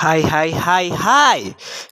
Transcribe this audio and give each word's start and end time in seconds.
Hai 0.00 0.24
hai 0.24 0.48
hai 0.48 0.88
hai. 0.88 1.40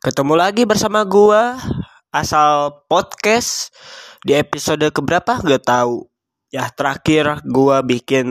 Ketemu 0.00 0.32
lagi 0.32 0.64
bersama 0.64 1.04
gua 1.04 1.60
Asal 2.08 2.80
podcast 2.88 3.68
Di 4.24 4.32
episode 4.32 4.88
keberapa? 4.88 5.36
Gak 5.36 5.68
tahu. 5.68 6.08
Ya 6.48 6.72
terakhir 6.72 7.44
gua 7.44 7.84
bikin 7.84 8.24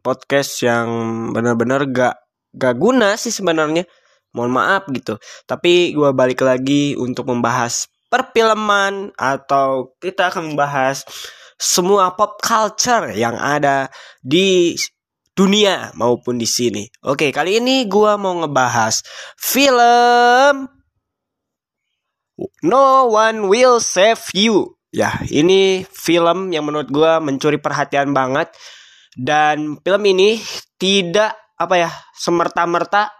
podcast 0.00 0.64
yang 0.64 0.88
bener-bener 1.36 1.84
gak 1.92 2.16
gak 2.56 2.80
guna 2.80 3.20
sih 3.20 3.28
sebenarnya. 3.28 3.84
Mohon 4.32 4.52
maaf 4.64 4.88
gitu. 4.96 5.20
Tapi 5.44 5.92
gua 5.92 6.16
balik 6.16 6.40
lagi 6.40 6.96
untuk 6.96 7.28
membahas 7.28 7.84
perfilman 8.08 9.12
Atau 9.12 9.92
kita 10.00 10.32
akan 10.32 10.56
membahas 10.56 11.04
semua 11.60 12.16
pop 12.16 12.40
culture 12.40 13.12
yang 13.12 13.36
ada 13.36 13.92
di 14.24 14.72
dunia 15.38 15.94
maupun 15.94 16.34
di 16.34 16.50
sini. 16.50 16.82
Oke, 17.06 17.30
kali 17.30 17.62
ini 17.62 17.86
gua 17.86 18.18
mau 18.18 18.34
ngebahas 18.42 19.06
film 19.38 20.66
No 22.66 23.06
One 23.06 23.46
Will 23.46 23.78
Save 23.78 24.34
You. 24.34 24.74
Ya, 24.90 25.22
ini 25.30 25.86
film 25.86 26.50
yang 26.50 26.66
menurut 26.66 26.90
gua 26.90 27.22
mencuri 27.22 27.62
perhatian 27.62 28.10
banget 28.10 28.50
dan 29.14 29.78
film 29.78 30.02
ini 30.10 30.42
tidak 30.74 31.38
apa 31.54 31.74
ya 31.86 31.90
semerta-merta 32.18 33.14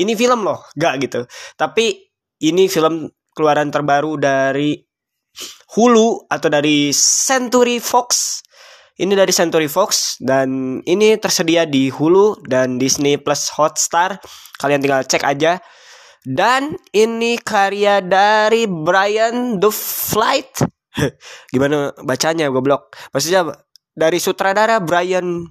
ini 0.00 0.18
film 0.18 0.42
loh, 0.42 0.64
gak 0.74 1.06
gitu. 1.06 1.20
Tapi 1.54 2.10
ini 2.40 2.66
film 2.66 3.06
keluaran 3.36 3.68
terbaru 3.68 4.16
dari 4.16 4.74
Hulu 5.76 6.26
atau 6.26 6.48
dari 6.50 6.90
Century 6.96 7.78
Fox 7.78 8.40
ini 9.00 9.16
dari 9.16 9.32
Century 9.32 9.64
Fox 9.64 10.20
dan 10.20 10.80
ini 10.84 11.16
tersedia 11.16 11.64
di 11.64 11.88
Hulu 11.88 12.44
dan 12.44 12.76
Disney 12.76 13.16
Plus 13.16 13.48
Hotstar. 13.56 14.20
Kalian 14.60 14.84
tinggal 14.84 15.08
cek 15.08 15.24
aja. 15.24 15.56
Dan 16.20 16.76
ini 16.92 17.40
karya 17.40 18.04
dari 18.04 18.68
Brian 18.68 19.56
The 19.56 19.72
Flight. 19.72 20.52
Gimana 21.52 21.96
bacanya 22.04 22.52
goblok? 22.52 22.92
Maksudnya 23.16 23.56
dari 23.96 24.20
sutradara 24.20 24.84
Brian 24.84 25.48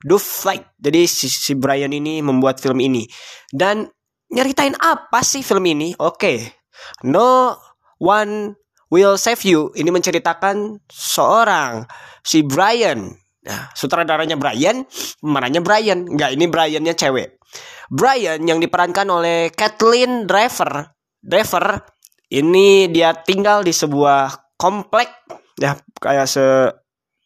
The 0.00 0.16
Flight. 0.16 0.72
Jadi 0.80 1.04
si, 1.04 1.28
si 1.28 1.52
Brian 1.52 1.92
ini 1.92 2.24
membuat 2.24 2.56
film 2.56 2.80
ini. 2.80 3.04
Dan 3.52 3.84
nyeritain 4.32 4.72
apa 4.80 5.20
sih 5.20 5.44
film 5.44 5.68
ini? 5.68 5.92
Oke. 6.00 6.16
Okay. 6.16 6.38
No 7.04 7.52
one 8.00 8.56
Will 8.92 9.16
Save 9.16 9.40
You 9.48 9.72
ini 9.72 9.88
menceritakan 9.88 10.84
seorang 10.92 11.88
si 12.20 12.44
Brian. 12.44 13.08
Nah, 13.42 13.72
sutradaranya 13.72 14.36
Brian, 14.36 14.84
pemerannya 15.18 15.64
Brian. 15.64 16.04
Enggak, 16.04 16.36
ini 16.36 16.44
Briannya 16.44 16.92
cewek. 16.92 17.40
Brian 17.88 18.44
yang 18.44 18.60
diperankan 18.60 19.08
oleh 19.08 19.48
Kathleen 19.48 20.28
Driver. 20.28 20.92
Driver 21.24 21.88
ini 22.28 22.92
dia 22.92 23.16
tinggal 23.16 23.64
di 23.64 23.72
sebuah 23.72 24.56
komplek 24.60 25.08
ya 25.56 25.76
kayak 26.00 26.28
se 26.28 26.44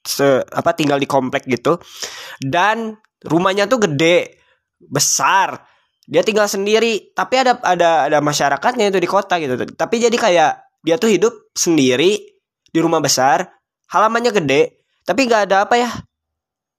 se 0.06 0.42
apa 0.46 0.70
tinggal 0.78 1.02
di 1.02 1.10
komplek 1.10 1.50
gitu. 1.50 1.82
Dan 2.38 2.94
rumahnya 3.26 3.66
tuh 3.66 3.90
gede, 3.90 4.38
besar. 4.78 5.66
Dia 6.06 6.22
tinggal 6.22 6.46
sendiri, 6.46 7.10
tapi 7.10 7.42
ada 7.42 7.58
ada 7.66 8.06
ada 8.06 8.18
masyarakatnya 8.22 8.94
itu 8.94 9.02
di 9.02 9.10
kota 9.10 9.42
gitu. 9.42 9.58
Tapi 9.74 9.98
jadi 9.98 10.14
kayak 10.14 10.65
dia 10.86 10.94
tuh 10.96 11.10
hidup 11.10 11.34
sendiri 11.58 12.22
di 12.70 12.78
rumah 12.78 13.02
besar 13.02 13.50
halamannya 13.90 14.30
gede 14.30 14.86
tapi 15.02 15.26
nggak 15.26 15.50
ada 15.50 15.66
apa 15.66 15.74
ya 15.74 15.90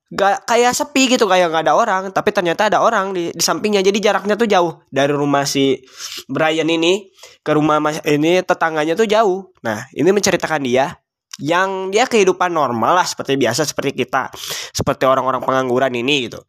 Gak 0.07 0.47
kayak 0.47 0.71
sepi 0.71 1.11
gitu 1.11 1.27
kayak 1.27 1.51
nggak 1.51 1.67
ada 1.67 1.75
orang 1.75 2.03
tapi 2.15 2.31
ternyata 2.31 2.71
ada 2.71 2.79
orang 2.79 3.11
di, 3.11 3.27
di 3.35 3.43
sampingnya. 3.43 3.83
Jadi 3.83 3.99
jaraknya 3.99 4.39
tuh 4.39 4.47
jauh 4.47 4.79
dari 4.87 5.11
rumah 5.11 5.43
si 5.43 5.83
Brian 6.31 6.71
ini 6.71 7.11
ke 7.43 7.51
rumah 7.51 7.83
mas 7.83 7.99
ini 8.07 8.39
tetangganya 8.39 8.95
tuh 8.95 9.03
jauh. 9.03 9.51
Nah 9.67 9.83
ini 9.91 10.07
menceritakan 10.07 10.63
dia 10.63 10.95
yang 11.43 11.91
dia 11.91 12.07
kehidupan 12.07 12.55
normal 12.55 12.95
lah 12.95 13.03
seperti 13.03 13.35
biasa 13.35 13.67
seperti 13.67 14.07
kita 14.07 14.31
seperti 14.71 15.03
orang-orang 15.03 15.43
pengangguran 15.43 15.91
ini 15.91 16.31
gitu. 16.31 16.39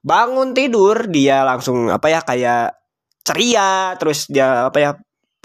Bangun 0.00 0.56
tidur 0.56 1.04
dia 1.12 1.44
langsung 1.44 1.92
apa 1.92 2.08
ya 2.08 2.24
kayak 2.24 2.80
ceria 3.28 3.92
terus 4.00 4.24
dia 4.32 4.72
apa 4.72 4.78
ya 4.80 4.90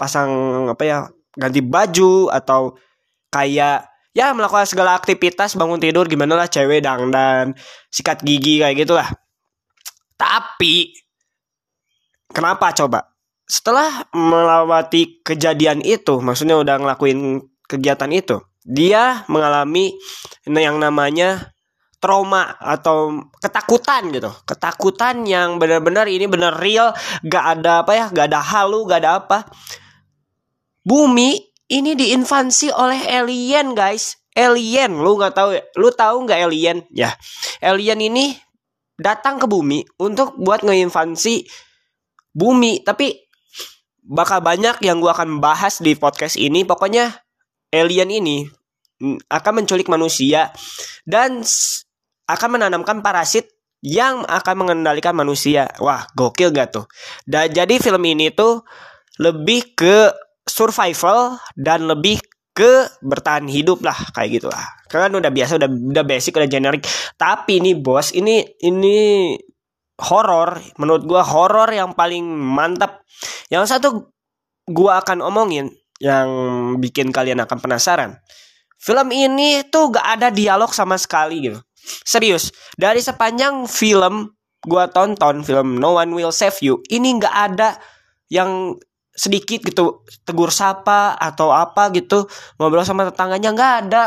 pasang 0.00 0.32
apa 0.72 0.82
ya 0.88 0.98
ganti 1.38 1.62
baju 1.62 2.34
atau 2.34 2.74
kayak 3.30 3.86
ya 4.10 4.34
melakukan 4.34 4.66
segala 4.66 4.98
aktivitas 4.98 5.54
bangun 5.54 5.78
tidur 5.78 6.10
gimana 6.10 6.34
lah 6.34 6.50
cewek 6.50 6.82
dangdan 6.82 7.54
sikat 7.94 8.26
gigi 8.26 8.58
kayak 8.58 8.82
gitulah. 8.82 9.06
Tapi 10.18 10.90
kenapa 12.34 12.74
coba? 12.74 13.14
Setelah 13.46 14.10
melewati 14.10 15.22
kejadian 15.22 15.80
itu 15.86 16.18
maksudnya 16.18 16.58
udah 16.58 16.82
ngelakuin 16.82 17.46
kegiatan 17.70 18.10
itu 18.10 18.42
dia 18.68 19.24
mengalami 19.32 19.96
yang 20.44 20.76
namanya 20.76 21.54
trauma 21.98 22.58
atau 22.60 23.26
ketakutan 23.40 24.12
gitu. 24.12 24.28
Ketakutan 24.44 25.24
yang 25.24 25.56
benar-benar 25.56 26.04
ini 26.10 26.28
benar 26.28 26.58
real 26.58 26.92
gak 27.24 27.58
ada 27.58 27.86
apa 27.86 27.92
ya 27.96 28.06
gak 28.12 28.26
ada 28.28 28.40
halu 28.42 28.84
gak 28.84 29.00
ada 29.06 29.10
apa 29.24 29.38
bumi 30.88 31.36
ini 31.68 31.92
diinvasi 31.92 32.72
oleh 32.72 33.04
alien 33.12 33.76
guys. 33.76 34.16
Alien. 34.32 34.96
Lu 34.96 35.20
nggak 35.20 35.34
tahu 35.36 35.52
ya? 35.52 35.62
Lu 35.76 35.92
tahu 35.92 36.24
nggak 36.24 36.40
alien? 36.48 36.88
Ya. 36.96 37.12
Alien 37.60 38.00
ini 38.00 38.32
datang 38.96 39.36
ke 39.36 39.44
bumi 39.44 39.84
untuk 40.00 40.40
buat 40.40 40.64
ngeinvasi 40.64 41.44
bumi. 42.32 42.80
Tapi 42.80 43.12
bakal 44.08 44.40
banyak 44.40 44.80
yang 44.80 45.04
gua 45.04 45.12
akan 45.12 45.44
bahas 45.44 45.84
di 45.84 45.92
podcast 45.92 46.40
ini. 46.40 46.64
Pokoknya 46.64 47.12
alien 47.68 48.08
ini 48.08 48.48
akan 49.28 49.52
menculik 49.62 49.92
manusia 49.92 50.48
dan 51.04 51.44
akan 52.26 52.48
menanamkan 52.48 53.04
parasit 53.04 53.52
yang 53.84 54.26
akan 54.26 54.54
mengendalikan 54.64 55.14
manusia. 55.14 55.70
Wah, 55.78 56.02
gokil 56.18 56.50
gak 56.50 56.74
tuh? 56.74 56.86
Dan 57.22 57.54
jadi 57.54 57.78
film 57.78 58.02
ini 58.10 58.34
tuh 58.34 58.66
lebih 59.22 59.78
ke 59.78 60.10
survival 60.48 61.38
dan 61.54 61.86
lebih 61.86 62.18
ke 62.56 62.90
bertahan 63.04 63.46
hidup 63.46 63.86
lah 63.86 63.94
kayak 64.16 64.42
gitu 64.42 64.50
lah 64.50 64.78
kan 64.88 65.12
udah 65.12 65.28
biasa 65.28 65.60
udah 65.60 65.68
udah 65.68 66.04
basic 66.08 66.34
udah 66.34 66.48
generik. 66.48 66.82
Tapi 67.14 67.60
ini 67.60 67.76
bos 67.76 68.10
ini 68.16 68.40
ini 68.64 69.36
horor 70.00 70.58
menurut 70.80 71.04
gua 71.04 71.22
horor 71.22 71.68
yang 71.68 71.92
paling 71.92 72.24
mantap. 72.24 73.04
Yang 73.52 73.76
satu 73.76 73.88
gua 74.64 75.04
akan 75.04 75.20
omongin 75.22 75.68
yang 76.00 76.28
bikin 76.80 77.12
kalian 77.12 77.44
akan 77.44 77.58
penasaran. 77.60 78.16
Film 78.78 79.10
ini 79.10 79.66
tuh 79.66 79.90
gak 79.90 80.06
ada 80.06 80.28
dialog 80.30 80.70
sama 80.70 80.94
sekali 80.94 81.50
gitu. 81.50 81.58
Serius 82.06 82.54
dari 82.78 83.04
sepanjang 83.04 83.68
film 83.68 84.32
gua 84.64 84.88
tonton 84.88 85.44
film 85.44 85.76
No 85.76 86.00
One 86.00 86.16
Will 86.16 86.32
Save 86.32 86.58
You 86.64 86.80
ini 86.88 87.20
gak 87.20 87.36
ada 87.54 87.76
yang 88.32 88.76
sedikit 89.18 89.66
gitu 89.66 90.06
tegur 90.22 90.54
sapa 90.54 91.18
atau 91.18 91.50
apa 91.50 91.90
gitu 91.90 92.30
ngobrol 92.54 92.86
sama 92.86 93.10
tetangganya 93.10 93.50
nggak 93.50 93.72
ada. 93.84 94.04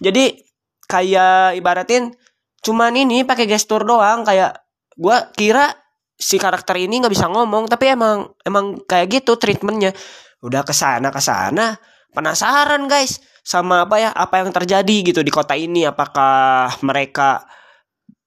Jadi 0.00 0.40
kayak 0.88 1.60
ibaratin 1.60 2.16
cuman 2.64 2.96
ini 2.96 3.22
pakai 3.28 3.44
gestur 3.44 3.84
doang 3.84 4.24
kayak 4.24 4.56
gue 4.96 5.16
kira 5.36 5.76
si 6.16 6.40
karakter 6.40 6.80
ini 6.80 7.04
nggak 7.04 7.12
bisa 7.12 7.28
ngomong 7.28 7.68
tapi 7.68 7.92
emang 7.92 8.32
emang 8.48 8.80
kayak 8.88 9.20
gitu 9.20 9.36
treatmentnya. 9.36 9.92
Udah 10.40 10.64
ke 10.64 10.72
sana 10.72 11.12
ke 11.12 11.20
sana 11.20 11.76
penasaran 12.16 12.88
guys 12.88 13.20
sama 13.44 13.84
apa 13.84 14.00
ya 14.00 14.10
apa 14.16 14.40
yang 14.40 14.50
terjadi 14.56 15.12
gitu 15.12 15.20
di 15.20 15.28
kota 15.28 15.52
ini. 15.52 15.84
Apakah 15.84 16.72
mereka 16.80 17.44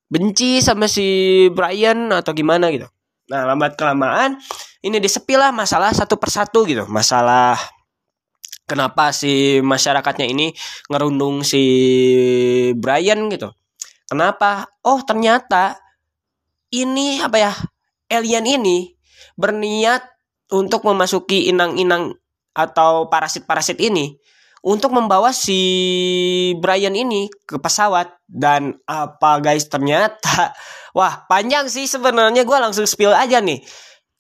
benci 0.09 0.61
sama 0.61 0.85
si 0.85 1.49
Brian 1.49 2.13
atau 2.13 2.33
gimana 2.37 2.69
gitu. 2.69 2.85
Nah, 3.29 3.45
lambat 3.45 3.77
kelamaan 3.77 4.41
ini 4.79 4.97
disepilah 4.99 5.51
masalah 5.51 5.91
satu 5.91 6.15
persatu 6.15 6.63
gitu. 6.63 6.87
Masalah 6.87 7.59
kenapa 8.69 9.11
si 9.11 9.59
masyarakatnya 9.59 10.29
ini 10.29 10.55
ngerundung 10.87 11.43
si 11.43 11.63
Brian 12.77 13.27
gitu. 13.27 13.51
Kenapa? 14.09 14.69
Oh, 14.85 15.01
ternyata 15.05 15.77
ini 16.73 17.21
apa 17.21 17.37
ya? 17.37 17.53
Alien 18.09 18.45
ini 18.49 18.97
berniat 19.37 20.01
untuk 20.49 20.81
memasuki 20.81 21.45
inang-inang 21.49 22.17
atau 22.57 23.05
parasit-parasit 23.05 23.77
ini 23.77 24.17
untuk 24.59 24.91
membawa 24.91 25.31
si 25.31 25.61
Brian 26.59 26.97
ini 26.97 27.31
ke 27.47 27.55
pesawat 27.61 28.11
dan 28.27 28.75
apa 28.83 29.39
guys 29.39 29.71
ternyata 29.71 30.51
wah 30.97 31.23
panjang 31.31 31.71
sih 31.71 31.87
sebenarnya 31.87 32.43
gue 32.43 32.57
langsung 32.59 32.83
spill 32.83 33.15
aja 33.15 33.39
nih 33.39 33.63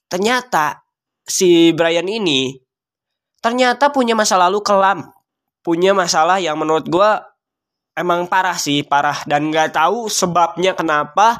ternyata 0.09 0.83
si 1.29 1.71
Brian 1.77 2.09
ini 2.09 2.57
ternyata 3.39 3.93
punya 3.93 4.17
masa 4.17 4.35
lalu 4.35 4.59
kelam. 4.65 5.07
Punya 5.59 5.91
masalah 5.91 6.39
yang 6.39 6.55
menurut 6.55 6.87
gue 6.87 7.09
emang 7.95 8.27
parah 8.27 8.55
sih 8.55 8.83
parah. 8.83 9.21
Dan 9.27 9.51
nggak 9.51 9.75
tahu 9.75 10.07
sebabnya 10.07 10.73
kenapa 10.75 11.37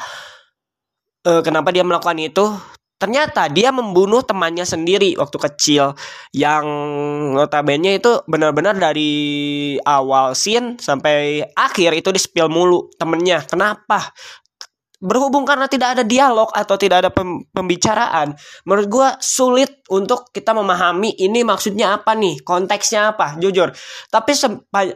uh, 1.28 1.42
kenapa 1.44 1.72
dia 1.72 1.84
melakukan 1.84 2.20
itu. 2.20 2.46
Ternyata 3.00 3.48
dia 3.48 3.72
membunuh 3.72 4.20
temannya 4.28 4.68
sendiri 4.68 5.16
waktu 5.16 5.40
kecil 5.40 5.96
yang 6.36 6.68
notabene 7.32 7.96
itu 7.96 8.20
benar-benar 8.28 8.76
dari 8.76 9.80
awal 9.88 10.36
scene 10.36 10.76
sampai 10.76 11.48
akhir 11.56 11.96
itu 11.96 12.12
di 12.12 12.20
spill 12.20 12.52
mulu 12.52 12.92
temennya. 13.00 13.48
Kenapa 13.48 14.12
berhubung 15.00 15.48
karena 15.48 15.72
tidak 15.72 15.96
ada 15.96 16.04
dialog 16.04 16.52
atau 16.52 16.76
tidak 16.76 17.08
ada 17.08 17.12
pembicaraan 17.56 18.36
menurut 18.68 18.88
gue 18.92 19.10
sulit 19.24 19.80
untuk 19.88 20.28
kita 20.36 20.52
memahami 20.52 21.16
ini 21.16 21.48
maksudnya 21.48 21.96
apa 21.96 22.20
nih 22.20 22.44
konteksnya 22.44 23.16
apa 23.16 23.40
jujur. 23.40 23.72
Tapi 24.12 24.32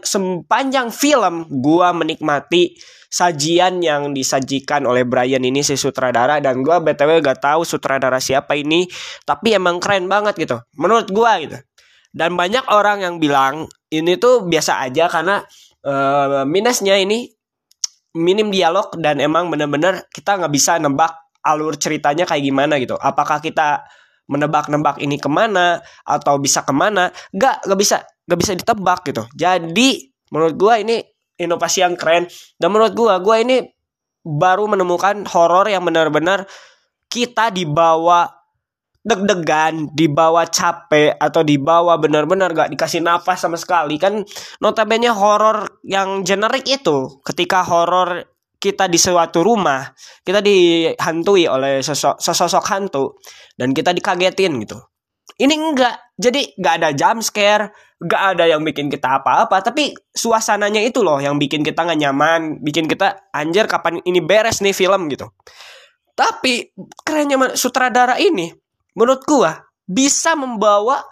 sepanjang 0.04 0.92
film 0.92 1.48
gue 1.48 1.88
menikmati 1.96 2.76
sajian 3.08 3.80
yang 3.80 4.12
disajikan 4.12 4.84
oleh 4.90 5.06
Brian 5.06 5.46
ini 5.46 5.62
si 5.62 5.78
sutradara 5.78 6.42
dan 6.42 6.66
gue 6.66 6.74
btw 6.82 7.22
gak 7.22 7.46
tahu 7.46 7.62
sutradara 7.62 8.18
siapa 8.18 8.58
ini 8.58 8.90
tapi 9.22 9.54
emang 9.54 9.78
keren 9.78 10.10
banget 10.10 10.34
gitu 10.36 10.58
menurut 10.76 11.08
gue 11.08 11.34
gitu. 11.48 11.58
Dan 12.14 12.38
banyak 12.38 12.70
orang 12.70 13.02
yang 13.02 13.16
bilang 13.18 13.66
ini 13.90 14.22
tuh 14.22 14.46
biasa 14.46 14.86
aja 14.86 15.10
karena 15.10 15.42
uh, 15.86 16.46
minusnya 16.46 16.98
ini 16.98 17.30
minim 18.14 18.54
dialog 18.54 18.94
dan 19.02 19.18
emang 19.18 19.50
bener-bener 19.50 20.06
kita 20.14 20.38
nggak 20.38 20.54
bisa 20.54 20.78
nebak 20.78 21.14
alur 21.44 21.76
ceritanya 21.76 22.24
kayak 22.24 22.44
gimana 22.46 22.80
gitu. 22.80 22.96
Apakah 22.96 23.44
kita 23.44 23.84
menebak-nebak 24.32 25.04
ini 25.04 25.20
ke 25.20 25.28
mana 25.28 25.84
atau 26.08 26.40
bisa 26.40 26.64
ke 26.64 26.72
mana? 26.72 27.12
Gak, 27.36 27.68
gak 27.68 27.80
bisa, 27.80 28.00
gak 28.24 28.40
bisa 28.40 28.56
ditebak 28.56 29.04
gitu. 29.04 29.28
Jadi 29.36 30.08
menurut 30.32 30.56
gua 30.56 30.80
ini 30.80 31.04
inovasi 31.36 31.84
yang 31.84 32.00
keren 32.00 32.32
dan 32.56 32.72
menurut 32.72 32.96
gua, 32.96 33.20
gua 33.20 33.44
ini 33.44 33.60
baru 34.24 34.72
menemukan 34.72 35.28
horor 35.28 35.68
yang 35.68 35.84
benar-benar 35.84 36.48
kita 37.12 37.52
dibawa 37.52 38.32
deg-degan, 39.04 39.92
dibawa 39.92 40.48
capek 40.48 41.20
atau 41.20 41.44
dibawa 41.44 42.00
benar-benar 42.00 42.56
gak 42.56 42.72
dikasih 42.72 43.04
nafas 43.04 43.44
sama 43.44 43.60
sekali. 43.60 44.00
Kan 44.00 44.24
notabene 44.64 45.12
horor 45.12 45.84
yang 45.84 46.24
generik 46.24 46.64
itu 46.64 47.20
ketika 47.28 47.68
horor 47.68 48.24
kita 48.64 48.88
di 48.88 48.96
suatu 48.96 49.44
rumah 49.44 49.92
kita 50.24 50.40
dihantui 50.40 51.52
oleh 51.52 51.84
sosok 51.84 52.16
sosok 52.16 52.64
hantu 52.64 53.20
dan 53.60 53.76
kita 53.76 53.92
dikagetin 53.92 54.56
gitu. 54.64 54.80
Ini 55.36 55.52
enggak. 55.52 56.16
Jadi 56.16 56.56
gak 56.56 56.74
ada 56.80 56.90
jump 56.96 57.20
scare 57.20 57.76
gak 58.04 58.36
ada 58.36 58.48
yang 58.48 58.64
bikin 58.64 58.92
kita 58.92 59.20
apa-apa 59.20 59.64
tapi 59.64 59.96
suasananya 60.12 60.84
itu 60.84 61.00
loh 61.04 61.20
yang 61.20 61.40
bikin 61.40 61.64
kita 61.64 61.88
gak 61.88 61.96
nyaman 61.96 62.60
bikin 62.60 62.88
kita 62.88 63.32
anjir 63.32 63.68
kapan 63.68 64.00
ini 64.08 64.24
beres 64.24 64.64
nih 64.64 64.72
film 64.72 65.12
gitu. 65.12 65.28
Tapi 66.14 66.72
kerennya 67.04 67.58
sutradara 67.58 68.16
ini 68.22 68.63
menurut 68.98 69.22
gua 69.26 69.62
bisa 69.84 70.34
membawa 70.34 71.04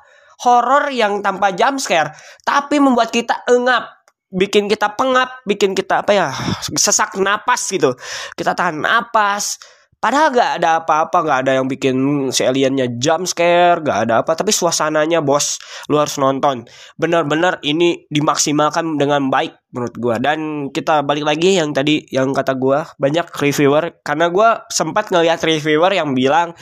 horor 0.42 0.90
yang 0.90 1.22
tanpa 1.22 1.54
jump 1.54 1.78
scare 1.78 2.16
tapi 2.42 2.82
membuat 2.82 3.14
kita 3.14 3.46
engap 3.46 4.02
bikin 4.32 4.72
kita 4.72 4.96
pengap 4.96 5.44
bikin 5.44 5.76
kita 5.76 6.08
apa 6.08 6.12
ya 6.16 6.28
sesak 6.72 7.20
napas 7.20 7.68
gitu. 7.68 7.92
Kita 8.34 8.56
tahan 8.56 8.80
napas 8.80 9.60
Padahal 10.02 10.34
gak 10.34 10.52
ada 10.58 10.82
apa-apa, 10.82 11.18
gak 11.22 11.40
ada 11.46 11.52
yang 11.62 11.70
bikin 11.70 11.94
si 12.34 12.42
aliennya 12.42 12.98
jump 12.98 13.30
scare, 13.30 13.86
gak 13.86 14.10
ada 14.10 14.26
apa. 14.26 14.34
Tapi 14.34 14.50
suasananya 14.50 15.22
bos, 15.22 15.62
lu 15.94 16.02
harus 16.02 16.18
nonton. 16.18 16.66
Bener-bener 16.98 17.62
ini 17.62 18.10
dimaksimalkan 18.10 18.98
dengan 18.98 19.30
baik 19.30 19.54
menurut 19.70 19.96
gua. 20.02 20.16
Dan 20.18 20.74
kita 20.74 21.06
balik 21.06 21.30
lagi 21.30 21.54
yang 21.54 21.70
tadi 21.70 22.02
yang 22.10 22.34
kata 22.34 22.58
gua 22.58 22.90
banyak 22.98 23.30
reviewer 23.30 24.02
karena 24.02 24.34
gua 24.34 24.66
sempat 24.74 25.14
ngeliat 25.14 25.38
reviewer 25.38 25.94
yang 25.94 26.18
bilang 26.18 26.58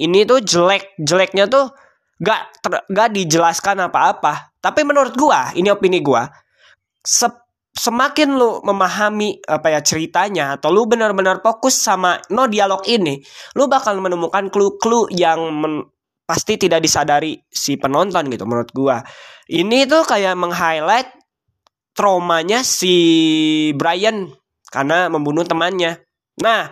ini 0.00 0.24
tuh 0.24 0.40
jelek, 0.40 0.96
jeleknya 0.96 1.52
tuh 1.52 1.68
gak 2.16 2.64
ter, 2.64 2.80
gak 2.88 3.12
dijelaskan 3.12 3.92
apa-apa. 3.92 4.56
Tapi 4.56 4.88
menurut 4.88 5.12
gua, 5.20 5.52
ini 5.52 5.68
opini 5.68 6.00
gua, 6.00 6.24
semakin 7.70 8.34
lu 8.34 8.60
memahami 8.66 9.40
apa 9.46 9.70
ya 9.70 9.80
ceritanya 9.80 10.58
atau 10.58 10.74
lu 10.74 10.90
benar-benar 10.90 11.38
fokus 11.40 11.78
sama 11.78 12.18
no 12.34 12.50
dialog 12.50 12.82
ini, 12.86 13.22
lu 13.54 13.70
bakal 13.70 13.98
menemukan 14.02 14.50
clue-clue 14.50 15.10
yang 15.14 15.38
men 15.54 15.86
pasti 16.26 16.54
tidak 16.54 16.86
disadari 16.86 17.34
si 17.50 17.74
penonton 17.74 18.30
gitu 18.30 18.46
menurut 18.46 18.70
gua. 18.70 19.02
Ini 19.50 19.90
tuh 19.90 20.06
kayak 20.06 20.38
meng-highlight 20.38 21.10
traumanya 21.94 22.62
si 22.62 22.94
Brian 23.74 24.30
karena 24.70 25.10
membunuh 25.10 25.42
temannya. 25.42 25.98
Nah, 26.38 26.70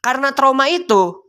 karena 0.00 0.32
trauma 0.32 0.72
itu 0.72 1.28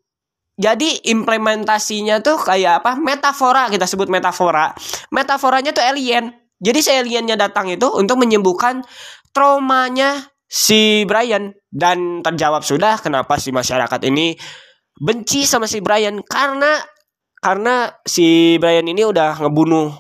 jadi 0.60 1.07
implementasinya 1.07 2.19
tuh 2.19 2.36
kayak 2.36 2.84
apa? 2.84 3.00
Metafora 3.00 3.72
kita 3.72 3.88
sebut 3.88 4.12
metafora. 4.12 4.75
Metaforanya 5.12 5.72
tuh 5.72 5.84
alien. 5.84 6.36
Jadi 6.59 6.79
si 6.83 6.91
aliennya 6.91 7.39
datang 7.39 7.71
itu 7.71 7.88
untuk 7.95 8.19
menyembuhkan 8.19 8.83
traumanya 9.31 10.31
si 10.50 11.07
Brian. 11.07 11.56
Dan 11.69 12.25
terjawab 12.25 12.65
sudah 12.65 13.00
kenapa 13.00 13.39
si 13.39 13.56
masyarakat 13.56 14.01
ini 14.09 14.35
benci 15.00 15.47
sama 15.47 15.69
si 15.69 15.79
Brian? 15.79 16.19
Karena 16.25 16.75
karena 17.39 17.88
si 18.03 18.59
Brian 18.59 18.83
ini 18.83 19.07
udah 19.07 19.39
ngebunuh 19.39 19.95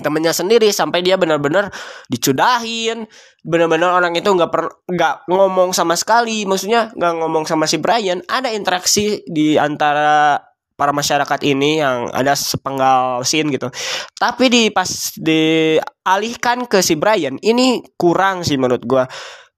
temennya 0.00 0.32
sendiri 0.32 0.72
sampai 0.72 1.04
dia 1.04 1.14
benar-benar 1.20 1.70
dicudahin. 2.10 3.06
Benar-benar 3.46 3.94
orang 3.94 4.16
itu 4.16 4.26
nggak 4.26 4.50
per 4.50 4.82
nggak 4.90 5.30
ngomong 5.30 5.70
sama 5.70 5.94
sekali. 5.94 6.42
Maksudnya 6.48 6.90
nggak 6.96 7.14
ngomong 7.22 7.44
sama 7.46 7.70
si 7.70 7.78
Brian. 7.78 8.24
Ada 8.26 8.50
interaksi 8.50 9.22
di 9.28 9.54
antara 9.54 10.40
para 10.80 10.96
masyarakat 10.96 11.44
ini 11.44 11.84
yang 11.84 12.08
ada 12.16 12.32
sepenggal 12.32 13.20
scene 13.20 13.52
gitu. 13.52 13.68
Tapi 14.16 14.48
di 14.48 14.62
pas 14.72 14.88
dialihkan 15.20 16.64
ke 16.64 16.80
si 16.80 16.96
Brian 16.96 17.36
ini 17.44 17.84
kurang 18.00 18.40
sih 18.40 18.56
menurut 18.56 18.80
gua. 18.88 19.04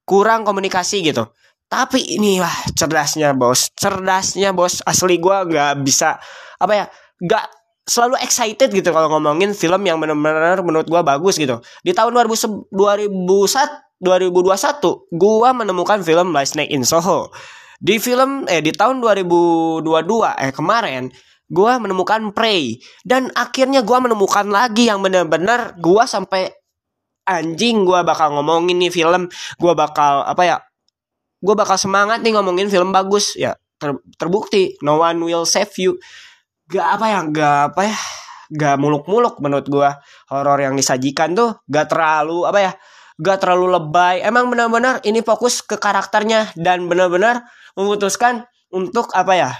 Kurang 0.03 0.43
komunikasi 0.43 1.07
gitu. 1.07 1.31
Tapi 1.71 2.19
ini 2.19 2.43
wah 2.43 2.53
cerdasnya 2.75 3.39
bos, 3.39 3.71
cerdasnya 3.79 4.51
bos 4.51 4.83
asli 4.83 5.23
gua 5.23 5.47
nggak 5.47 5.87
bisa 5.87 6.19
apa 6.59 6.73
ya, 6.75 6.85
nggak 7.23 7.45
selalu 7.87 8.19
excited 8.19 8.75
gitu 8.75 8.91
kalau 8.91 9.07
ngomongin 9.15 9.55
film 9.55 9.87
yang 9.87 10.03
benar-benar 10.03 10.59
menurut 10.67 10.91
gua 10.91 11.07
bagus 11.07 11.39
gitu. 11.39 11.63
Di 11.87 11.95
tahun 11.95 12.19
2000, 12.19 12.67
2001 12.75 13.95
2021 14.03 15.15
gua 15.15 15.55
menemukan 15.55 16.03
film 16.03 16.35
Last 16.35 16.59
Night 16.59 16.75
in 16.75 16.83
Soho 16.83 17.31
di 17.83 17.99
film 17.99 18.47
eh 18.47 18.63
di 18.63 18.71
tahun 18.71 19.03
2022 19.03 19.83
eh 20.39 20.55
kemarin 20.55 21.11
gua 21.51 21.83
menemukan 21.83 22.31
Prey 22.31 22.79
dan 23.03 23.27
akhirnya 23.35 23.83
gua 23.83 23.99
menemukan 23.99 24.47
lagi 24.47 24.87
yang 24.87 25.03
benar-benar 25.03 25.75
gua 25.83 26.07
sampai 26.07 26.49
anjing 27.27 27.83
gua 27.83 28.07
bakal 28.07 28.35
ngomongin 28.39 28.79
nih 28.79 28.95
film, 28.95 29.27
gua 29.59 29.75
bakal 29.75 30.23
apa 30.27 30.43
ya? 30.47 30.57
Gua 31.43 31.59
bakal 31.59 31.75
semangat 31.75 32.23
nih 32.23 32.39
ngomongin 32.39 32.71
film 32.71 32.95
bagus 32.95 33.35
ya. 33.35 33.59
Ter, 33.83 33.99
terbukti 34.15 34.79
No 34.79 35.03
One 35.03 35.19
Will 35.27 35.43
Save 35.43 35.75
You. 35.83 35.99
Gak 36.71 36.87
apa 36.99 37.07
ya, 37.11 37.21
gak 37.29 37.59
apa 37.75 37.83
ya, 37.91 37.99
gak 38.55 38.77
muluk-muluk 38.79 39.43
menurut 39.43 39.67
gua. 39.67 39.91
Horor 40.31 40.63
yang 40.63 40.79
disajikan 40.79 41.35
tuh 41.35 41.59
gak 41.67 41.91
terlalu 41.91 42.47
apa 42.47 42.59
ya? 42.63 42.73
Gak 43.19 43.43
terlalu 43.43 43.75
lebay. 43.75 44.23
Emang 44.23 44.49
benar-benar 44.49 45.03
ini 45.03 45.21
fokus 45.21 45.61
ke 45.67 45.77
karakternya 45.77 46.55
dan 46.55 46.87
benar-benar 46.87 47.43
memutuskan 47.77 48.45
untuk 48.73 49.13
apa 49.13 49.35
ya 49.37 49.51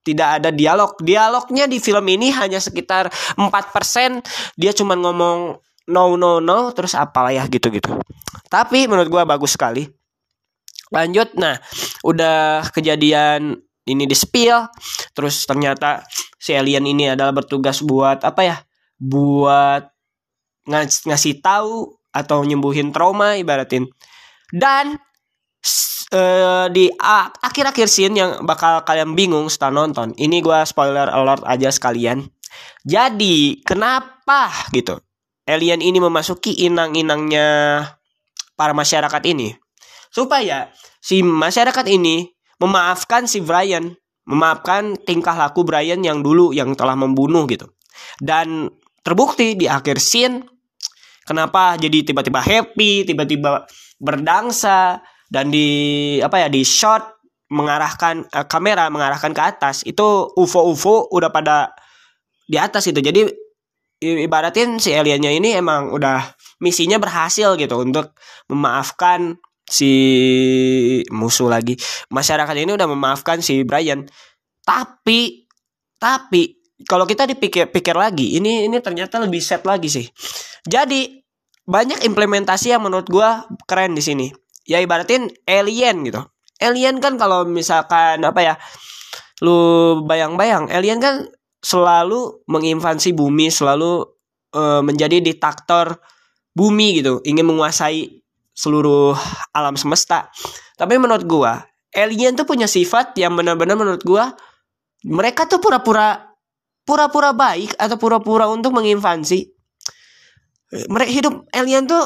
tidak 0.00 0.40
ada 0.40 0.50
dialog. 0.50 0.96
Dialognya 1.00 1.68
di 1.68 1.78
film 1.78 2.04
ini 2.08 2.32
hanya 2.32 2.58
sekitar 2.58 3.12
4%. 3.36 4.56
Dia 4.56 4.72
cuma 4.72 4.96
ngomong 4.96 5.60
no 5.90 6.14
no 6.14 6.38
no 6.38 6.70
terus 6.72 6.96
apalah 6.96 7.34
ya 7.34 7.44
gitu-gitu. 7.50 7.92
Tapi 8.48 8.88
menurut 8.88 9.08
gua 9.12 9.22
bagus 9.28 9.54
sekali. 9.54 9.86
Lanjut 10.90 11.38
nah, 11.38 11.54
udah 12.02 12.66
kejadian 12.74 13.62
ini 13.86 14.04
di 14.06 14.16
spill 14.18 14.66
terus 15.14 15.46
ternyata 15.46 16.02
si 16.38 16.54
alien 16.54 16.82
ini 16.86 17.14
adalah 17.14 17.30
bertugas 17.30 17.84
buat 17.84 18.24
apa 18.26 18.42
ya? 18.42 18.56
Buat 18.98 19.90
ngas 20.66 21.06
ngasih 21.06 21.38
tahu 21.44 21.94
atau 22.10 22.42
nyembuhin 22.42 22.90
trauma 22.90 23.38
ibaratin. 23.38 23.86
Dan 24.50 24.98
uh, 26.14 26.66
di 26.70 26.90
akhir-akhir 27.42 27.86
scene 27.86 28.14
yang 28.14 28.30
bakal 28.46 28.82
kalian 28.86 29.14
bingung 29.14 29.46
setelah 29.50 29.86
nonton. 29.86 30.14
Ini 30.18 30.42
gue 30.42 30.58
spoiler 30.66 31.08
alert 31.10 31.46
aja 31.46 31.70
sekalian. 31.70 32.26
Jadi 32.82 33.62
kenapa 33.62 34.50
gitu 34.74 34.98
alien 35.46 35.82
ini 35.82 35.98
memasuki 35.98 36.66
inang-inangnya 36.66 37.82
para 38.54 38.70
masyarakat 38.70 39.22
ini 39.26 39.54
supaya 40.10 40.70
si 41.02 41.22
masyarakat 41.22 41.86
ini 41.90 42.30
memaafkan 42.60 43.24
si 43.24 43.40
Brian, 43.40 43.96
memaafkan 44.28 44.98
tingkah 45.02 45.34
laku 45.34 45.64
Brian 45.64 46.02
yang 46.04 46.20
dulu 46.20 46.52
yang 46.52 46.76
telah 46.76 46.94
membunuh 46.94 47.48
gitu. 47.48 47.70
Dan 48.20 48.68
terbukti 49.00 49.56
di 49.56 49.66
akhir 49.66 49.96
scene 49.98 50.44
kenapa 51.24 51.78
jadi 51.80 52.04
tiba-tiba 52.04 52.42
happy, 52.42 53.08
tiba-tiba 53.08 53.64
berdangsa, 54.00 55.00
dan 55.30 55.48
di 55.48 56.18
apa 56.18 56.42
ya 56.42 56.48
di 56.50 56.66
shot 56.66 57.22
mengarahkan 57.50 58.26
uh, 58.34 58.46
kamera 58.46 58.90
mengarahkan 58.90 59.30
ke 59.30 59.42
atas 59.42 59.86
itu 59.86 60.30
UFO 60.34 60.74
UFO 60.74 61.06
udah 61.14 61.30
pada 61.30 61.70
di 62.50 62.58
atas 62.58 62.90
itu. 62.90 62.98
Jadi 62.98 63.30
ibaratin 64.02 64.82
si 64.82 64.90
aliennya 64.90 65.30
ini 65.30 65.54
emang 65.54 65.94
udah 65.94 66.34
misinya 66.58 66.98
berhasil 66.98 67.54
gitu 67.54 67.78
untuk 67.78 68.18
memaafkan 68.50 69.38
si 69.62 69.92
musuh 71.14 71.46
lagi. 71.46 71.78
Masyarakat 72.10 72.54
ini 72.58 72.74
udah 72.74 72.90
memaafkan 72.90 73.38
si 73.38 73.62
Brian. 73.62 74.10
Tapi 74.66 75.46
tapi 76.00 76.58
kalau 76.90 77.06
kita 77.06 77.28
dipikir-pikir 77.30 77.94
lagi 77.94 78.34
ini 78.34 78.66
ini 78.66 78.82
ternyata 78.82 79.22
lebih 79.22 79.38
set 79.38 79.62
lagi 79.62 79.86
sih. 79.86 80.06
Jadi 80.66 81.22
banyak 81.70 82.02
implementasi 82.02 82.74
yang 82.74 82.82
menurut 82.82 83.06
gua 83.06 83.46
keren 83.70 83.94
di 83.94 84.02
sini 84.02 84.26
ya 84.70 84.78
ibaratin 84.78 85.26
alien 85.50 86.06
gitu 86.06 86.22
alien 86.62 87.02
kan 87.02 87.18
kalau 87.18 87.42
misalkan 87.42 88.22
apa 88.22 88.40
ya 88.40 88.54
lu 89.42 89.98
bayang-bayang 90.06 90.70
alien 90.70 91.02
kan 91.02 91.26
selalu 91.60 92.40
menginvasi 92.48 93.12
bumi, 93.12 93.52
selalu 93.52 94.04
uh, 94.56 94.80
menjadi 94.80 95.20
diktator 95.20 96.00
bumi 96.56 97.00
gitu, 97.00 97.20
ingin 97.24 97.48
menguasai 97.48 98.20
seluruh 98.56 99.16
alam 99.52 99.76
semesta. 99.76 100.28
Tapi 100.76 100.96
menurut 100.96 101.24
gua, 101.24 101.60
alien 101.92 102.36
tuh 102.36 102.48
punya 102.48 102.68
sifat 102.68 103.16
yang 103.20 103.36
benar-benar 103.36 103.76
menurut 103.76 104.02
gua 104.04 104.32
mereka 105.04 105.48
tuh 105.48 105.64
pura-pura 105.64 106.36
pura-pura 106.84 107.32
baik 107.32 107.76
atau 107.80 107.96
pura-pura 107.96 108.48
untuk 108.48 108.76
menginvasi. 108.76 109.48
Mereka 110.70 111.10
hidup 111.12 111.34
alien 111.56 111.88
tuh 111.88 112.04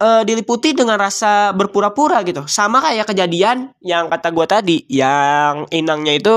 uh, 0.00 0.22
diliputi 0.24 0.76
dengan 0.76 1.00
rasa 1.00 1.52
berpura-pura 1.56 2.20
gitu. 2.24 2.44
Sama 2.48 2.80
kayak 2.84 3.08
kejadian 3.12 3.72
yang 3.80 4.08
kata 4.12 4.28
gua 4.32 4.46
tadi, 4.48 4.84
yang 4.88 5.68
inangnya 5.72 6.16
itu 6.16 6.34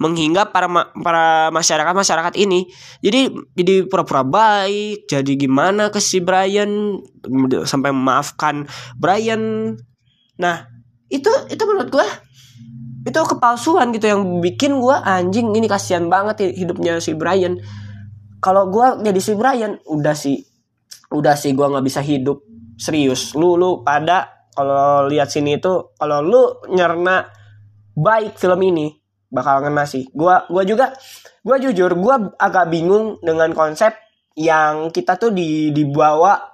menghinggap 0.00 0.56
para 0.56 0.64
ma 0.64 0.88
para 1.04 1.52
masyarakat 1.52 1.92
masyarakat 1.92 2.34
ini. 2.40 2.64
Jadi 3.04 3.28
jadi 3.52 3.74
pura-pura 3.84 4.24
baik 4.24 5.04
jadi 5.04 5.32
gimana 5.36 5.92
ke 5.92 6.00
si 6.00 6.24
Brian 6.24 6.96
sampai 7.68 7.92
memaafkan 7.92 8.64
Brian. 8.96 9.76
Nah 10.40 10.56
itu 11.12 11.28
itu 11.52 11.62
menurut 11.68 11.92
gue 11.92 12.08
itu 13.00 13.16
kepalsuan 13.16 13.92
gitu 13.92 14.08
yang 14.08 14.40
bikin 14.40 14.80
gue 14.80 14.96
anjing 15.04 15.52
ini 15.52 15.68
kasihan 15.68 16.08
banget 16.08 16.48
hidupnya 16.48 16.96
si 16.96 17.12
Brian. 17.12 17.60
Kalau 18.40 18.72
gue 18.72 19.04
jadi 19.04 19.20
si 19.20 19.36
Brian 19.36 19.76
udah 19.84 20.16
sih 20.16 20.40
udah 21.12 21.36
sih 21.36 21.52
gue 21.52 21.66
nggak 21.68 21.84
bisa 21.84 22.00
hidup 22.00 22.40
serius 22.80 23.36
lu 23.36 23.60
lu 23.60 23.84
pada 23.84 24.48
kalau 24.56 25.04
lihat 25.06 25.28
sini 25.28 25.60
itu 25.60 25.92
kalau 26.00 26.24
lu 26.24 26.42
nyerna 26.72 27.28
baik 27.92 28.40
film 28.40 28.60
ini 28.64 29.00
bakal 29.30 29.62
ngena 29.62 29.86
sih. 29.86 30.10
Gua 30.10 30.44
gua 30.50 30.66
juga 30.66 30.92
gua 31.46 31.56
jujur 31.56 31.94
gua 31.96 32.34
agak 32.36 32.68
bingung 32.68 33.16
dengan 33.22 33.54
konsep 33.54 33.94
yang 34.34 34.90
kita 34.90 35.16
tuh 35.16 35.30
di 35.30 35.70
dibawa 35.70 36.50